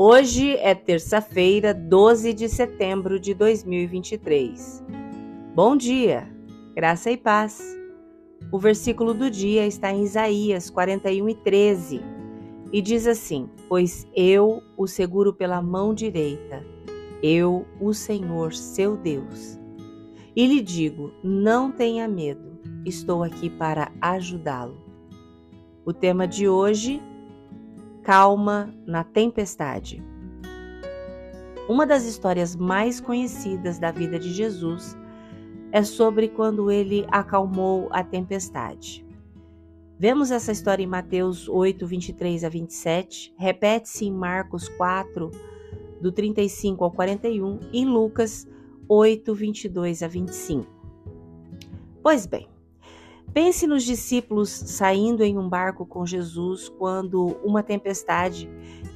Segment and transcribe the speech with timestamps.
[0.00, 4.84] Hoje é terça-feira, 12 de setembro de 2023.
[5.56, 6.32] Bom dia,
[6.72, 7.60] graça e paz.
[8.52, 12.00] O versículo do dia está em Isaías 41 e 13
[12.72, 16.64] e diz assim: Pois eu o seguro pela mão direita,
[17.20, 19.58] eu, o Senhor, seu Deus.
[20.36, 24.80] E lhe digo: não tenha medo, estou aqui para ajudá-lo.
[25.84, 27.02] O tema de hoje
[28.08, 30.02] calma na tempestade.
[31.68, 34.96] Uma das histórias mais conhecidas da vida de Jesus
[35.72, 39.06] é sobre quando ele acalmou a tempestade.
[39.98, 45.30] Vemos essa história em Mateus 8, 23 a 27, repete-se em Marcos 4,
[46.00, 48.48] do 35 ao 41, e em Lucas
[48.88, 50.66] 8, 22 a 25.
[52.02, 52.48] Pois bem,
[53.32, 58.48] Pense nos discípulos saindo em um barco com Jesus quando uma tempestade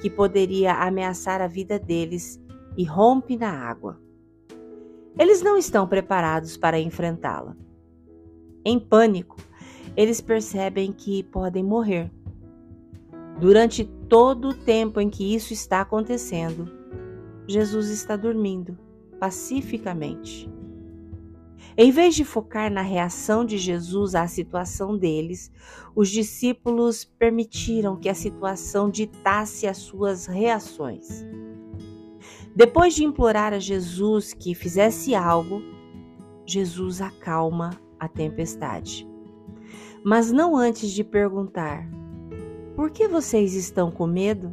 [0.00, 2.40] que poderia ameaçar a vida deles
[2.76, 4.00] irrompe na água.
[5.18, 7.56] Eles não estão preparados para enfrentá-la.
[8.64, 9.36] Em pânico,
[9.96, 12.10] eles percebem que podem morrer.
[13.40, 16.70] Durante todo o tempo em que isso está acontecendo,
[17.46, 18.78] Jesus está dormindo
[19.18, 20.48] pacificamente.
[21.80, 25.48] Em vez de focar na reação de Jesus à situação deles,
[25.94, 31.24] os discípulos permitiram que a situação ditasse as suas reações.
[32.52, 35.62] Depois de implorar a Jesus que fizesse algo,
[36.44, 39.08] Jesus acalma a tempestade.
[40.04, 41.88] Mas não antes de perguntar:
[42.74, 44.52] Por que vocês estão com medo?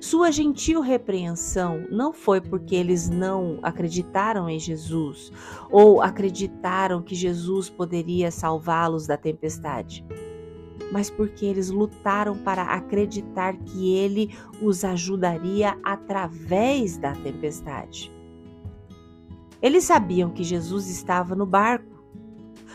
[0.00, 5.30] Sua gentil repreensão não foi porque eles não acreditaram em Jesus
[5.70, 10.02] ou acreditaram que Jesus poderia salvá-los da tempestade,
[10.90, 18.10] mas porque eles lutaram para acreditar que ele os ajudaria através da tempestade.
[19.60, 22.02] Eles sabiam que Jesus estava no barco,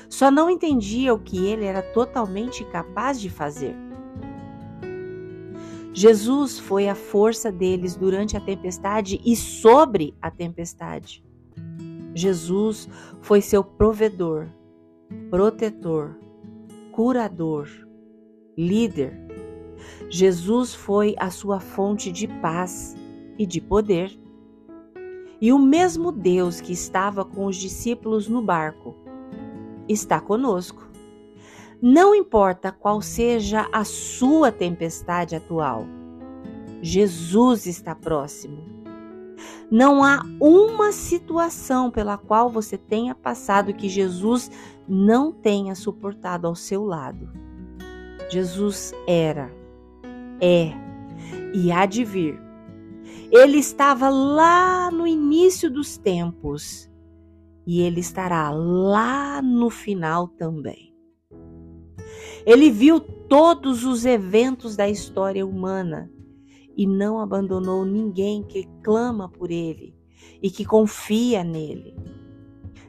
[0.08, 3.76] só não entendiam o que ele era totalmente capaz de fazer.
[5.96, 11.24] Jesus foi a força deles durante a tempestade e sobre a tempestade.
[12.14, 12.90] Jesus
[13.22, 14.50] foi seu provedor,
[15.30, 16.20] protetor,
[16.92, 17.70] curador,
[18.58, 19.18] líder.
[20.10, 22.94] Jesus foi a sua fonte de paz
[23.40, 24.20] e de poder.
[25.40, 28.98] E o mesmo Deus que estava com os discípulos no barco
[29.88, 30.90] está conosco.
[31.82, 35.86] Não importa qual seja a sua tempestade atual,
[36.82, 38.64] Jesus está próximo.
[39.70, 44.52] Não há uma situação pela qual você tenha passado que Jesus
[44.88, 47.30] não tenha suportado ao seu lado.
[48.30, 49.52] Jesus era,
[50.40, 50.72] é
[51.54, 52.40] e há de vir.
[53.32, 56.90] Ele estava lá no início dos tempos
[57.66, 60.95] e ele estará lá no final também.
[62.46, 66.12] Ele viu todos os eventos da história humana
[66.78, 69.96] e não abandonou ninguém que clama por ele
[70.42, 71.96] e que confia nele.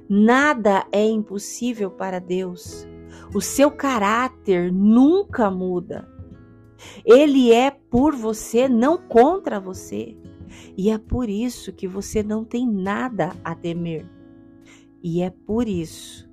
[0.08, 2.86] Nada é impossível para Deus.
[3.34, 6.06] O seu caráter nunca muda.
[7.04, 10.16] Ele é por você, não contra você.
[10.76, 14.06] E é por isso que você não tem nada a temer.
[15.02, 16.28] E é por isso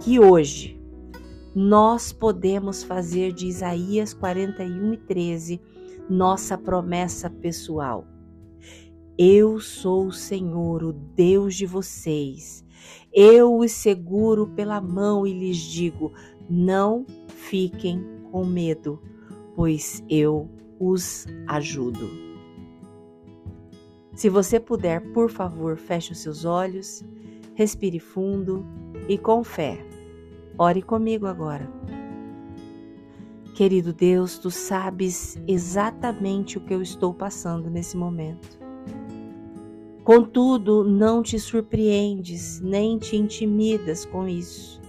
[0.00, 0.81] que hoje
[1.54, 5.60] nós podemos fazer de Isaías 41 e 13
[6.08, 8.06] nossa promessa pessoal.
[9.18, 12.64] Eu sou o Senhor, o Deus de vocês.
[13.12, 16.12] Eu os seguro pela mão e lhes digo:
[16.48, 18.98] não fiquem com medo,
[19.54, 20.48] pois eu
[20.80, 22.08] os ajudo.
[24.14, 27.04] Se você puder, por favor, feche os seus olhos,
[27.54, 28.64] respire fundo
[29.08, 29.91] e com fé
[30.58, 31.68] Ore comigo agora.
[33.54, 38.58] Querido Deus, tu sabes exatamente o que eu estou passando nesse momento.
[40.04, 44.80] Contudo, não te surpreendes nem te intimidas com isso.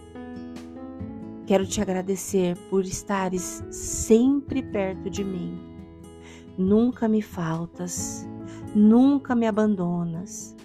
[1.46, 5.60] Quero te agradecer por estares sempre perto de mim.
[6.58, 8.28] Nunca me faltas,
[8.74, 10.56] nunca me abandonas.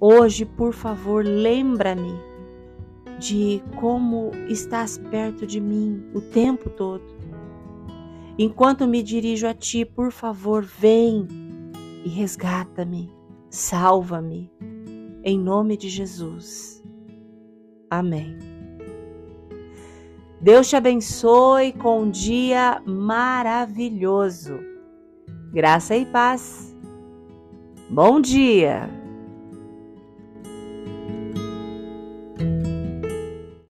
[0.00, 2.35] Hoje, por favor, lembra-me
[3.18, 7.04] de como estás perto de mim o tempo todo.
[8.38, 11.26] Enquanto me dirijo a ti, por favor, vem
[12.04, 13.10] e resgata-me,
[13.48, 14.52] salva-me,
[15.24, 16.82] em nome de Jesus.
[17.90, 18.36] Amém.
[20.40, 24.58] Deus te abençoe com um dia maravilhoso.
[25.52, 26.76] Graça e paz.
[27.88, 29.05] Bom dia!